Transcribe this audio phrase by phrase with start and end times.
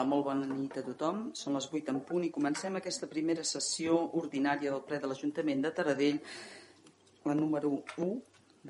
[0.00, 1.18] Hola, molt bona nit a tothom.
[1.36, 5.60] Són les 8 en punt i comencem aquesta primera sessió ordinària del ple de l'Ajuntament
[5.60, 6.20] de Taradell,
[7.28, 7.74] la número
[8.06, 8.06] 1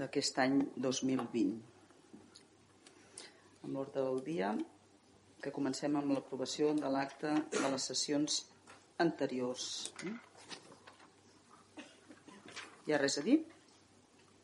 [0.01, 0.57] d'aquest any
[0.89, 1.53] 2020.
[3.63, 4.51] Amb l'ordre del dia,
[5.39, 8.43] que comencem amb l'aprovació de l'acte de les sessions
[9.07, 9.71] anteriors.
[12.89, 13.39] Hi ha res a dir?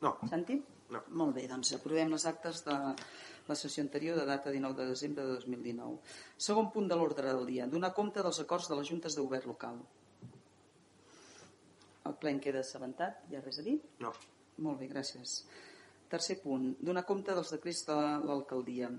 [0.06, 0.14] No.
[0.30, 0.62] Santi?
[0.94, 1.02] No.
[1.18, 2.78] Molt bé, doncs aprovem les actes de
[3.48, 5.98] la sessió anterior de data 19 de desembre de 2019.
[6.48, 7.66] Segon punt de l'ordre del dia.
[7.66, 9.82] Donar compte dels acords de les juntes de govern local.
[12.06, 13.24] El ple en queda assabentat.
[13.30, 13.76] Hi ha res a dir?
[14.02, 14.12] No.
[14.64, 15.40] Molt bé, gràcies.
[16.10, 16.72] Tercer punt.
[16.80, 17.96] Donar compte dels decrets de
[18.28, 18.90] l'alcaldia.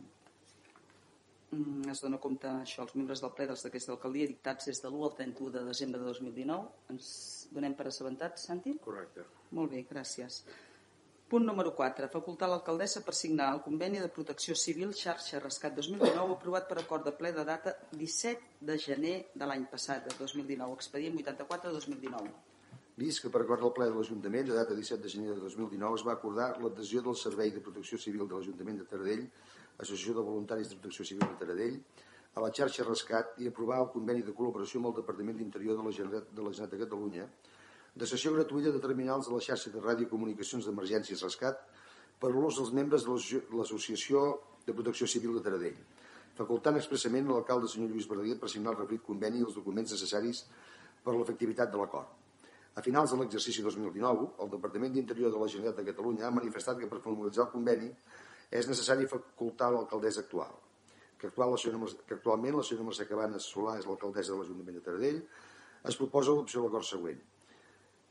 [1.50, 4.90] Mm, Es dona compte això als membres del ple dels decrets d'alcaldia dictats des de
[4.90, 6.68] l'1 al 31 de desembre de 2019.
[6.90, 8.78] Ens donem per assabentat, Santi?
[8.84, 9.24] Correcte.
[9.52, 10.44] Molt bé, gràcies.
[11.28, 12.08] Punt número 4.
[12.08, 17.04] Facultar l'alcaldessa per signar el conveni de protecció civil xarxa rescat 2019 aprovat per acord
[17.04, 21.74] de ple de data 17 de gener de l'any passat, de 2019, expedient 84 de
[21.82, 22.32] 2019.
[23.04, 26.00] Vist que per acord del ple de l'Ajuntament, de data 17 de gener de 2019,
[26.00, 29.28] es va acordar l'adhesió del Servei de Protecció Civil de l'Ajuntament de Taradell,
[29.84, 31.78] Associació de Voluntaris de Protecció Civil de Taradell,
[32.38, 35.90] a la xarxa Rescat i aprovar el conveni de col·laboració amb el Departament d'Interior de
[35.90, 37.30] la Generalitat de la Generalitat de Catalunya
[37.98, 41.64] de sessió gratuïta de terminals de la xarxa de radiocomunicacions d'emergències Rescat
[42.22, 44.26] per l'ús dels membres de l'Associació
[44.68, 45.80] de Protecció Civil de Taradell,
[46.38, 50.44] facultant expressament l'alcalde senyor Lluís Verdaguer per signar el refrit conveni i els documents necessaris
[51.04, 52.12] per a l'efectivitat de l'acord.
[52.78, 56.78] A finals de l'exercici 2019, el Departament d'Interior de la Generalitat de Catalunya ha manifestat
[56.78, 57.90] que per formalitzar el conveni
[58.52, 60.54] és necessari facultar l'alcaldessa actual,
[61.18, 64.78] que, actual la senyora, que actualment la senyora Mercè Cabanes Solà és l'alcaldessa de l'Ajuntament
[64.78, 65.20] de Taradell,
[65.90, 67.26] es proposa l'opció de l'acord següent.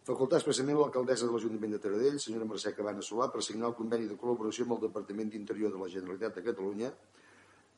[0.07, 4.05] Facultar expressament l'alcaldessa de l'Ajuntament de Taradell, senyora Mercè Cabanes Solà, per signar el conveni
[4.07, 6.93] de col·laboració amb el Departament d'Interior de la Generalitat de Catalunya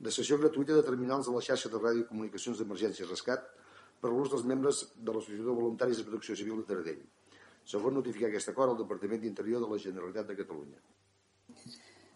[0.07, 3.49] de sessió gratuïta de terminals de la xarxa de radiocomunicacions d'emergència rescat
[4.03, 7.01] per l'ús dels membres de l'Associació de Voluntaris de Protecció Civil de Taradell.
[7.73, 10.85] Segon, notificar aquest acord al Departament d'Interior de la Generalitat de Catalunya.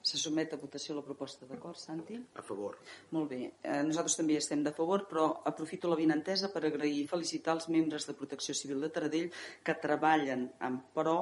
[0.02, 2.18] Se sotmet a votació la proposta d'acord, Santi?
[2.34, 2.78] A favor.
[3.14, 3.40] Molt bé.
[3.62, 7.68] Eh, nosaltres també estem de favor, però aprofito la vinentesa per agrair i felicitar els
[7.70, 9.30] membres de Protecció Civil de Taradell
[9.62, 11.18] que treballen en pro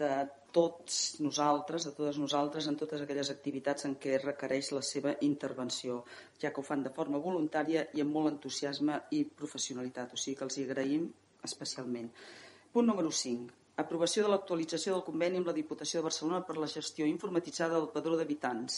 [0.00, 0.12] de
[0.56, 5.98] tots nosaltres, de totes nosaltres, en totes aquelles activitats en què requereix la seva intervenció,
[6.40, 10.38] ja que ho fan de forma voluntària i amb molt entusiasme i professionalitat, o sigui
[10.40, 11.06] que els hi agraïm
[11.44, 12.08] especialment.
[12.72, 13.65] Punt número 5.
[13.76, 17.90] Aprovació de l'actualització del conveni amb la Diputació de Barcelona per la gestió informatitzada del
[17.92, 18.76] padró d'habitants.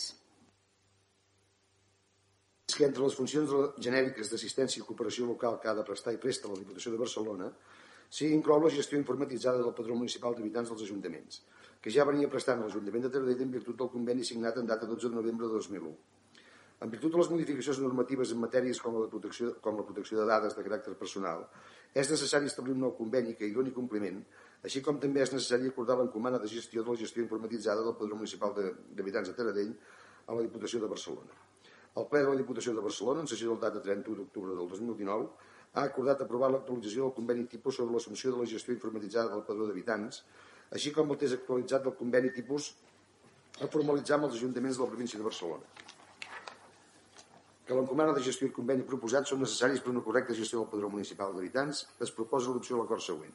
[2.73, 3.53] Que entre les funcions
[3.87, 7.47] genèriques d'assistència i cooperació local que ha de prestar i presta la Diputació de Barcelona
[8.11, 11.43] s'hi inclou la gestió informatitzada del padró municipal d'habitants dels ajuntaments,
[11.81, 15.13] que ja venia prestant l'Ajuntament de Taradell en virtut del conveni signat en data 12
[15.13, 15.95] de novembre de 2001.
[16.83, 20.19] En virtut de les modificacions normatives en matèries com la, de protecció, com la protecció
[20.19, 21.47] de dades de caràcter personal,
[21.95, 24.23] és necessari establir un nou conveni que hi doni compliment,
[24.67, 28.17] així com també és necessari acordar l'encomana de gestió de la gestió informatitzada del Padró
[28.17, 29.75] Municipal de- d'Habitants de Taradell
[30.27, 31.33] a la Diputació de Barcelona.
[31.97, 35.29] El ple de la Diputació de Barcelona, en sessió del data 31 d'octubre del 2019,
[35.75, 39.67] ha acordat aprovar l'actualització del conveni tipus sobre l'assumpció de la gestió informatitzada del Padró
[39.67, 40.23] d'Habitants,
[40.71, 42.75] així com el test actualitzat del conveni tipus
[43.61, 45.65] a formalitzar amb els ajuntaments de la província de Barcelona
[47.69, 50.89] que l'encomana de gestió i conveni proposats són necessaris per una correcta gestió del padró
[50.89, 53.35] municipal d'habitants, es proposa l'opció de l'acord següent.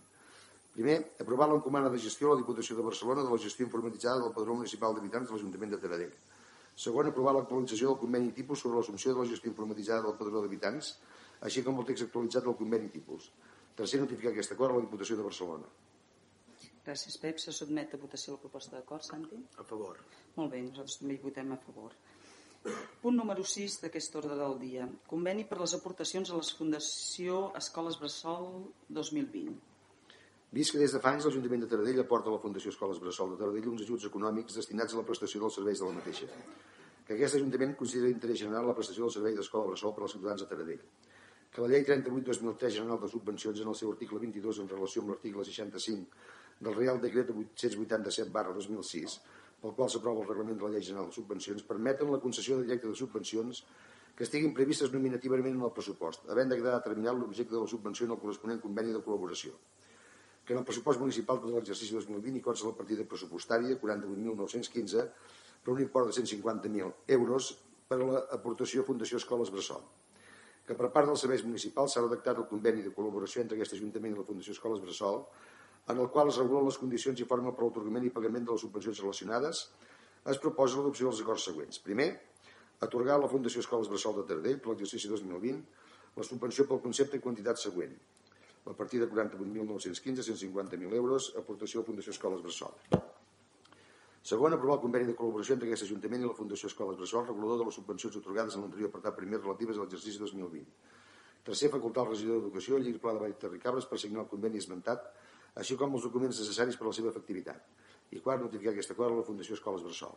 [0.74, 4.34] Primer, aprovar l'encomana de gestió a la Diputació de Barcelona de la gestió informatitzada del
[4.34, 6.14] padró municipal d'habitants de l'Ajuntament de Taradell.
[6.86, 10.96] Segon, aprovar l'actualització del conveni tipus sobre l'assumpció de la gestió informatitzada del padró d'habitants,
[11.46, 13.30] així com el text actualitzat del conveni tipus.
[13.78, 15.70] Tercer, notificar aquest acord a la Diputació de Barcelona.
[16.84, 17.38] Gràcies, Pep.
[17.40, 19.38] Se sotmet a votació la proposta d'acord, Santi?
[19.62, 20.02] A favor.
[20.36, 21.94] Molt bé, nosaltres també hi votem a favor.
[23.04, 24.88] Punt número 6 d'aquest ordre del dia.
[25.08, 28.50] Conveni per les aportacions a la Fundació Escoles Bressol
[28.90, 29.73] 2020.
[30.54, 33.32] Vist que des de fa anys l'Ajuntament de Taradell aporta a la Fundació Escoles Bressol
[33.32, 36.28] de Taradell uns ajuts econòmics destinats a la prestació dels serveis de la mateixa.
[37.08, 40.44] Que aquest Ajuntament considera d'interès general la prestació del servei d'Escola Bressol per als ciutadans
[40.44, 40.84] de Taradell.
[41.56, 45.16] Que la llei 38-2003 General de Subvencions en el seu article 22 en relació amb
[45.16, 49.20] l'article 65 del Real Decret 887 barra 2006
[49.64, 52.78] pel qual s'aprova el reglament de la Llei General de Subvencions permeten la concessió de
[52.78, 53.66] de subvencions
[54.14, 58.06] que estiguin previstes nominativament en el pressupost, havent de quedar determinat l'objecte de la subvenció
[58.06, 59.58] en el corresponent conveni de col·laboració
[60.46, 65.08] que en el pressupost municipal de l'exercici 2020 hi consta la partida pressupostària 48.915
[65.64, 67.54] per un import de 150.000 euros
[67.88, 69.84] per a l'aportació Fundació Escoles Bressol
[70.68, 74.16] que per part dels serveis municipals s'ha redactat el conveni de col·laboració entre aquest Ajuntament
[74.16, 75.24] i la Fundació Escoles Bressol
[75.92, 78.64] en el qual es regulen les condicions i forma per l'atorgament i pagament de les
[78.64, 79.66] subvencions relacionades,
[80.32, 81.82] es proposa l'adopció dels acords següents.
[81.84, 82.08] Primer,
[82.80, 85.60] atorgar a la Fundació Escoles Bressol de Tardell per l'exercici 2020
[86.16, 87.92] la subvenció pel concepte i quantitat següent.
[88.66, 92.78] La partida 48.915, 150.000 euros, aportació a Fundació Escoles Bressol.
[94.24, 97.60] Segon, aprovar el conveni de col·laboració entre aquest Ajuntament i la Fundació Escoles Bressol, regulador
[97.60, 100.70] de les subvencions otorgades en l'anterior apartat primer relatives a l'exercici 2020.
[101.44, 104.64] Tercer, facultar al regidor d'Educació, el llibre pla de Vall Terricabres per signar el conveni
[104.64, 105.10] esmentat,
[105.60, 107.68] així com els documents necessaris per a la seva efectivitat.
[108.16, 110.16] I quart, notificar aquest acord a la Fundació Escoles Bressol.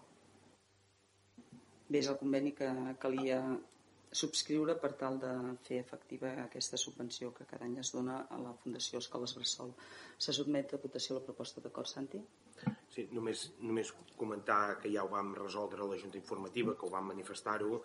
[1.88, 2.70] Bé, és el conveni que
[3.02, 3.40] calia
[4.12, 5.32] subscriure per tal de
[5.66, 9.72] fer efectiva aquesta subvenció que cada any es dona a la Fundació Escoles Bressol.
[10.18, 12.22] Se sotmet a votació la proposta d'acord, Santi?
[12.94, 16.92] Sí, només, només comentar que ja ho vam resoldre a la Junta Informativa, que ho
[16.92, 17.82] vam manifestar-ho,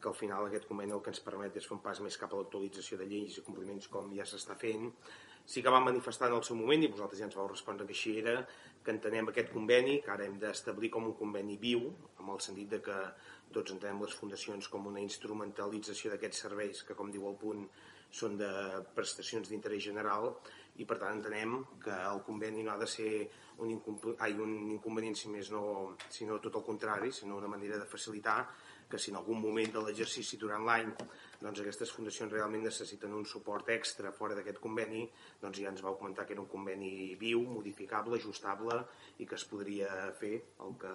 [0.00, 2.32] que al final aquest conveni el que ens permet és fer un pas més cap
[2.32, 4.90] a l'actualització de lleis i compliments com ja s'està fent.
[5.44, 7.92] Sí que vam manifestar en el seu moment, i vosaltres ja ens vau respondre que
[7.96, 8.38] així era,
[8.84, 11.88] que entenem aquest conveni, que ara hem d'establir com un conveni viu,
[12.20, 12.98] amb el sentit de que
[13.54, 17.64] tots entenem les fundacions com una instrumentalització d'aquests serveis que, com diu el punt,
[18.14, 18.50] són de
[18.94, 20.28] prestacions d'interès general
[20.78, 23.10] i per tant entenem que el conveni no ha de ser
[23.64, 23.72] un,
[24.18, 28.38] ai, un inconvenient si més no, sinó tot el contrari, sinó una manera de facilitar
[28.90, 30.92] que si en algun moment de l'exercici durant l'any
[31.44, 35.04] doncs aquestes fundacions realment necessiten un suport extra fora d'aquest conveni,
[35.42, 38.78] doncs ja ens vau comentar que era un conveni viu, modificable, ajustable
[39.20, 40.34] i que es podria fer
[40.64, 40.92] el que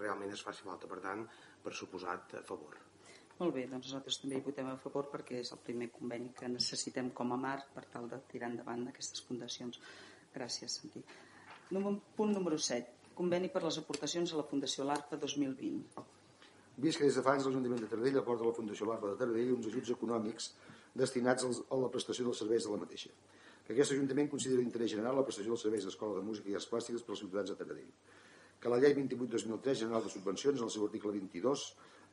[0.00, 0.90] realment es faci falta.
[0.90, 1.26] Per tant,
[1.62, 2.80] per suposat, a favor.
[3.38, 6.50] Molt bé, doncs nosaltres també hi votem a favor perquè és el primer conveni que
[6.50, 9.80] necessitem com a marc per tal de tirar endavant aquestes fundacions.
[10.34, 11.02] Gràcies, Santi.
[11.72, 13.14] Punt número 7.
[13.16, 16.04] Conveni per les aportacions a la Fundació l'ARPA 2020.
[16.82, 19.52] Vist que des de fa anys l'Ajuntament de Taradell aporta la Fundació l'ARPA de Taradell
[19.54, 20.48] uns ajuts econòmics
[21.02, 23.12] destinats a la prestació dels serveis de la mateixa.
[23.66, 26.66] Que aquest Ajuntament considera d'interès general la prestació dels serveis d'Escola de Música i Arts
[26.72, 27.92] Plàstiques per als ciutadans de Taradell.
[28.58, 31.64] Que la llei 28-2003 general de subvencions, en el seu article 22,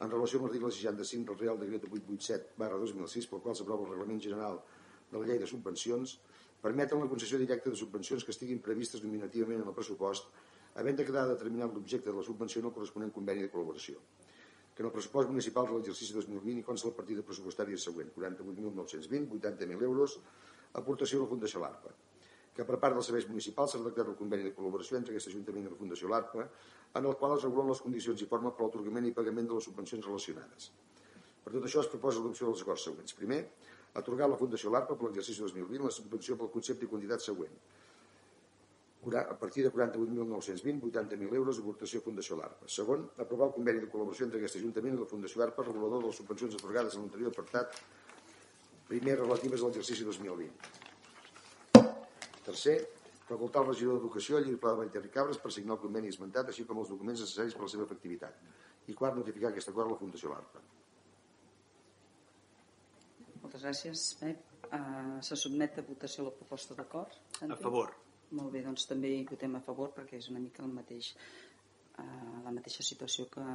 [0.06, 3.92] en relació amb l'article 65 del Real Decret 887 barra 2006 pel qual s'aprova el
[3.96, 4.62] Reglament General
[5.10, 6.20] de la Llei de Subvencions
[6.62, 10.30] permeten la concessió directa de subvencions que estiguin previstes nominativament en el pressupost
[10.78, 13.98] havent de quedar determinat l'objecte de la subvenció en el corresponent conveni de col·laboració
[14.80, 19.34] que en el pressupost municipal de l'exercici 2020 hi consta la partida pressupostària següent 48.920,
[19.36, 20.14] 80.000 euros
[20.80, 21.92] aportació a la Fundació l'ARPA
[22.56, 25.68] que per part dels serveis municipals s'ha redactat el conveni de col·laboració entre aquest Ajuntament
[25.68, 26.46] i la Fundació l'ARPA,
[27.00, 29.68] en el qual es regulen les condicions i forma per l'atorgament i pagament de les
[29.70, 30.72] subvencions relacionades.
[31.44, 33.16] Per tot això es proposa l'adopció dels acords següents.
[33.20, 33.40] Primer,
[34.02, 37.56] atorgar a la Fundació l'ARPA per l'exercici 2020 la subvenció pel concepte i quantitat següent.
[39.00, 42.68] A partir de 48.920, 80.000 euros aportació a Fundació l'ARPA.
[42.68, 46.10] Segon, aprovar el conveni de col·laboració entre aquest Ajuntament i la Fundació ARPA regulador de
[46.12, 47.80] les subvencions atorgades en l'anterior apartat
[48.90, 50.52] primer relatives a l'exercici 2020.
[52.50, 52.76] Tercer,
[53.30, 56.52] facultar al regidor d'Educació el llibre pla de Vall Cabres per signar el conveni esmentat,
[56.52, 58.44] així com els documents necessaris per a la seva efectivitat.
[58.90, 60.66] I quart, notificar aquest acord a la Fundació l'ARPA.
[63.46, 64.46] Moltes gràcies, Pep.
[64.70, 67.16] Uh, se sotmet a votació la proposta d'acord?
[67.48, 67.96] A favor.
[68.38, 72.42] Molt bé, doncs també hi votem a favor perquè és una mica el mateix uh,
[72.46, 73.46] la mateixa situació que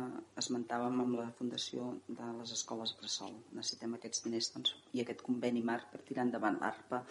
[0.43, 3.37] esmentàvem amb la fundació de les escoles Bressol.
[3.59, 7.05] Necessitem aquests diners doncs, i aquest conveni marc per tirar endavant l'ARPA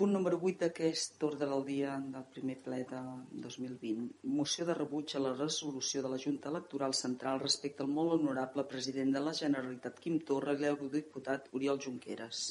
[0.00, 3.02] Punt número 8 d'aquest ordre del dia del primer ple de
[3.44, 4.08] 2020.
[4.38, 8.66] Moció de rebuig a la resolució de la Junta Electoral Central respecte al molt honorable
[8.74, 12.44] president de la Generalitat Quim Torra i l'eurodiputat Oriol Junqueras.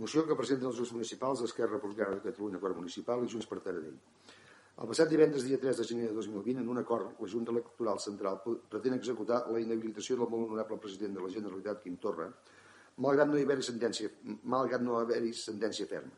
[0.00, 3.58] Moció que presenten els grups municipals d'Esquerra Republicana de Catalunya, Quart Municipal i Junts per
[3.60, 3.98] Taradell.
[4.80, 8.00] El passat divendres, dia 3 de gener de 2020, en un acord, la Junta Electoral
[8.00, 8.38] Central
[8.72, 12.30] pretén executar la inhabilitació del molt honorable president de la Generalitat, Quim Torra,
[13.04, 14.08] malgrat no haver-hi sentència,
[14.54, 16.16] malgrat no haver-hi sentència ferma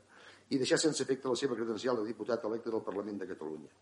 [0.54, 3.74] i deixar sense efecte la seva credencial de diputat electe del Parlament de Catalunya.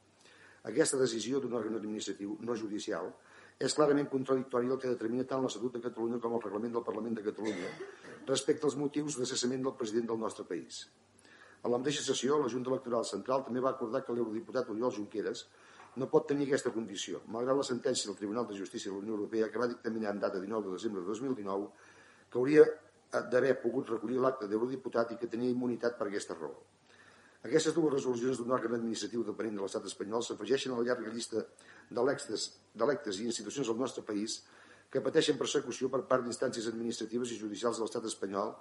[0.73, 3.13] Aquesta decisió d'un òrgan administratiu no judicial
[3.61, 7.19] és clarament contradictòria del que determina tant l'Estatut de Catalunya com el Reglament del Parlament
[7.19, 7.73] de Catalunya
[8.31, 10.87] respecte als motius de cessament del president del nostre país.
[11.61, 15.45] A la mateixa sessió, la Junta Electoral Central també va acordar que l'eurodiputat Oriol Junqueras
[16.01, 19.19] no pot tenir aquesta condició, malgrat la sentència del Tribunal de Justícia de la Unió
[19.19, 21.69] Europea que va dictaminar en data 19 de desembre de 2019
[22.31, 22.65] que hauria
[23.13, 26.57] d'haver pogut recollir l'acte d'eurodiputat i que tenia immunitat per aquesta raó.
[27.41, 31.45] Aquestes dues resolucions d'un òrgan administratiu depenent de l'estat espanyol s'afegeixen a la llarga llista
[31.91, 34.43] d'electes i institucions del nostre país
[34.93, 38.53] que pateixen persecució per part d'instàncies administratives i judicials de l'estat espanyol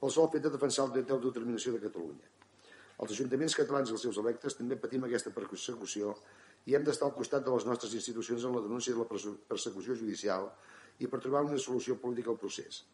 [0.00, 2.28] pel sol fet de defensar el dret d'autodeterminació de Catalunya.
[3.00, 6.12] Els ajuntaments catalans i els seus electes també patim aquesta persecució
[6.68, 9.08] i hem d'estar al costat de les nostres institucions en la denúncia de la
[9.48, 10.48] persecució judicial
[11.00, 12.84] i per trobar una solució política al procés.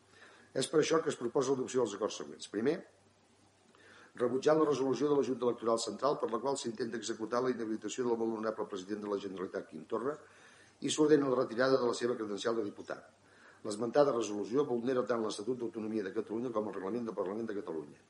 [0.55, 2.51] És per això que es proposa l'adopció dels acords següents.
[2.53, 2.81] Primer,
[4.21, 8.04] rebutjant la resolució de la Junta Electoral Central per la qual s'intenta executar la inhabilitació
[8.04, 10.16] del molt honorable president de la Generalitat, Quim Torra,
[10.83, 13.09] i s'ordena la retirada de la seva credencial de diputat.
[13.64, 18.00] L'esmentada resolució vulnera tant l'Estatut d'Autonomia de Catalunya com el Reglament del Parlament de Catalunya.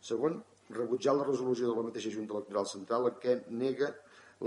[0.00, 0.38] Segon,
[0.70, 3.90] rebutjar la resolució de la mateixa Junta Electoral Central en què nega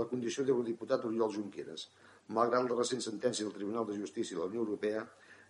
[0.00, 1.88] la condició d'eurodiputat Oriol Junqueras,
[2.34, 5.04] malgrat la recent sentència del Tribunal de Justícia de la Unió Europea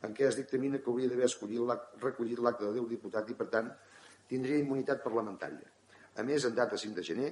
[0.07, 3.71] en què es dictamina que hauria d'haver recollit l'acte de d'eurodiputat i, per tant,
[4.29, 5.75] tindria immunitat parlamentària.
[6.19, 7.29] A més, en data 5 de gener,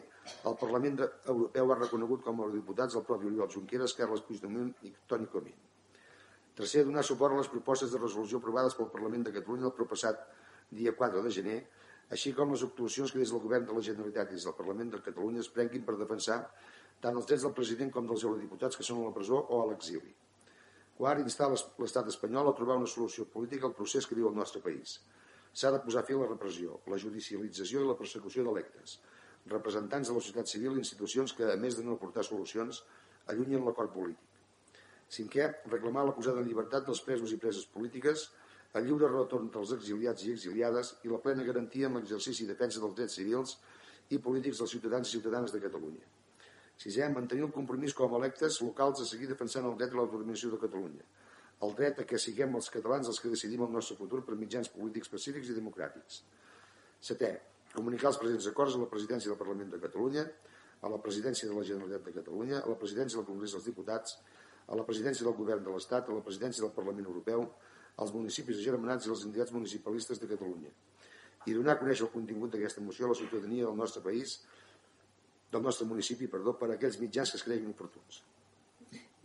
[0.49, 4.93] el Parlament Europeu ha reconegut com a diputats el propi Oriol Junqueras, Carles Puigdemont i
[5.11, 5.57] Toni Comín.
[6.57, 10.23] Tercer, donar suport a les propostes de resolució aprovades pel Parlament de Catalunya el propassat
[10.71, 11.59] dia 4 de gener,
[12.15, 14.95] així com les actuacions que des del Govern de la Generalitat i des del Parlament
[14.95, 16.39] de Catalunya es prenguin per defensar
[17.03, 19.67] tant els drets del president com dels eurodiputats que són a la presó o a
[19.73, 20.15] l'exili.
[20.97, 24.63] Quart, instar l'estat espanyol a trobar una solució política al procés que viu el nostre
[24.65, 25.01] país.
[25.57, 28.99] S'ha de posar fi a la repressió, la judicialització i la persecució d'electes,
[29.53, 32.83] representants de la societat civil i institucions que, a més de no aportar solucions,
[33.33, 34.43] allunyen l'acord polític.
[35.17, 38.27] Cinquè, reclamar la posada en llibertat dels presos i preses polítiques,
[38.77, 42.83] el lliure retorn dels exiliats i exiliades i la plena garantia en l'exercici i defensa
[42.83, 43.57] dels drets civils
[44.13, 46.05] i polítics dels ciutadans i ciutadanes de Catalunya.
[46.77, 50.53] Sisè, mantenir el compromís com a electes locals a seguir defensant el dret a l'autodeterminació
[50.53, 51.07] de Catalunya,
[51.65, 54.69] el dret a que siguem els catalans els que decidim el nostre futur per mitjans
[54.75, 56.23] polítics pacífics i democràtics.
[57.09, 57.31] Setè,
[57.73, 60.27] comunicar els presents acords a la presidència del Parlament de Catalunya,
[60.83, 64.19] a la presidència de la Generalitat de Catalunya, a la presidència del Congrés dels Diputats,
[64.67, 67.47] a la presidència del Govern de l'Estat, a la presidència del Parlament Europeu,
[67.97, 70.75] als municipis agermanats i als entitats municipalistes de Catalunya
[71.47, 74.41] i donar a conèixer el contingut d'aquesta moció a la ciutadania del nostre país,
[75.53, 78.19] del nostre municipi, perdó, per a aquells mitjans que es creguin oportuns.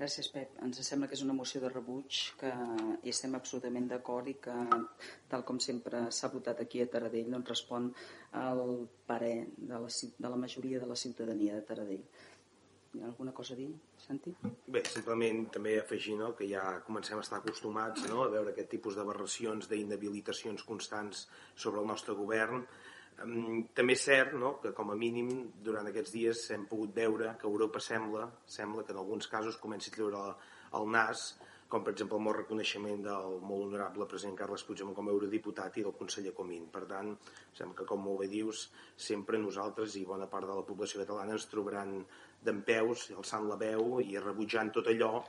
[0.01, 0.55] Gràcies, Pep.
[0.65, 2.49] Ens sembla que és una moció de rebuig que
[3.05, 4.53] hi estem absolutament d'acord i que,
[5.29, 7.91] tal com sempre s'ha votat aquí a Taradell, doncs respon
[8.41, 8.63] al
[9.11, 9.91] parer de la,
[10.23, 12.01] de la majoria de la ciutadania de Taradell.
[13.11, 13.69] Alguna cosa a dir,
[14.01, 14.33] Santi?
[14.73, 18.73] Bé, simplement també afegir no, que ja comencem a estar acostumats no, a veure aquest
[18.73, 22.65] tipus d'aberracions, d'inhabilitacions constants sobre el nostre govern,
[23.17, 25.29] també és cert no, que com a mínim
[25.63, 29.91] durant aquests dies hem pogut veure que Europa sembla, sembla que en alguns casos comenci
[29.91, 30.21] a treure
[30.79, 31.25] el nas,
[31.71, 35.77] com per exemple el molt reconeixement del molt honorable president Carles Puigdemont com a eurodiputat
[35.79, 36.65] i del conseller Comín.
[36.73, 37.13] Per tant,
[37.55, 38.65] sembla que com molt bé dius,
[39.09, 41.93] sempre nosaltres i bona part de la població catalana ens trobaran
[42.43, 45.21] d'en peus, alçant la veu i rebutjant tot allò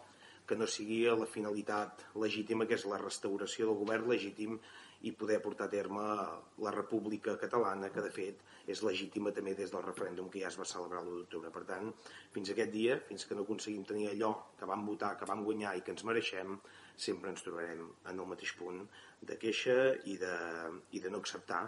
[0.48, 4.58] que no sigui la finalitat legítima, que és la restauració del govern legítim
[5.08, 6.02] i poder portar a terme
[6.64, 10.58] la República Catalana, que de fet és legítima també des del referèndum que ja es
[10.60, 11.50] va celebrar l'1 d'octubre.
[11.54, 11.90] Per tant,
[12.34, 15.76] fins aquest dia, fins que no aconseguim tenir allò que vam votar, que vam guanyar
[15.76, 16.58] i que ens mereixem,
[16.96, 18.84] sempre ens trobarem en el mateix punt
[19.22, 19.78] de queixa
[20.12, 20.36] i de,
[20.92, 21.64] i de no acceptar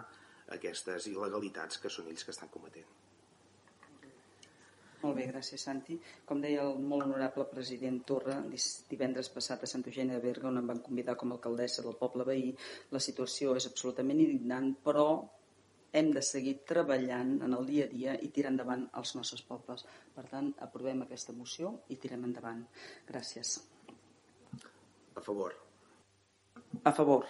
[0.55, 3.04] aquestes il·legalitats que són ells que estan cometent.
[5.05, 5.99] Molt bé, gràcies Santi.
[6.25, 8.39] Com deia el molt honorable president Torra,
[8.89, 11.97] divendres passat a Santa Eugènia de Berga, on em van convidar com a alcaldessa del
[11.99, 12.47] poble veí,
[12.95, 15.05] la situació és absolutament indignant, però
[15.99, 19.85] hem de seguir treballant en el dia a dia i tirar endavant els nostres pobles.
[20.17, 22.65] Per tant, aprovem aquesta moció i tirem endavant.
[23.11, 23.53] Gràcies.
[25.13, 25.53] A favor.
[26.81, 27.29] A favor.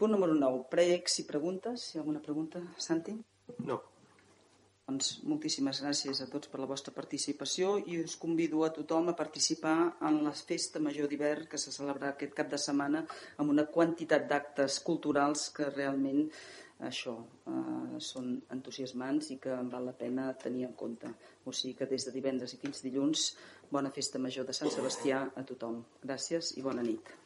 [0.00, 0.64] Punt número 9.
[0.72, 1.90] Pregs i preguntes.
[1.92, 3.18] Hi ha alguna pregunta, Santi?
[3.68, 3.82] No.
[4.88, 9.16] Doncs moltíssimes gràcies a tots per la vostra participació i us convido a tothom a
[9.18, 9.74] participar
[10.08, 13.02] en la festa major d'hivern que se celebrarà aquest cap de setmana
[13.36, 16.24] amb una quantitat d'actes culturals que realment
[16.88, 17.14] això
[17.52, 21.12] eh, són entusiasmants i que val la pena tenir en compte.
[21.44, 23.28] O sigui que des de divendres i fins dilluns,
[23.70, 25.82] bona festa major de Sant Sebastià a tothom.
[26.04, 27.18] Gràcies i bona nit.